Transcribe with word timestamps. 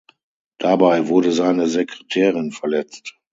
Dabei 0.57 1.09
wurde 1.09 1.31
seine 1.31 1.67
Sekretärin 1.67 2.51
verletzt. 2.51 3.19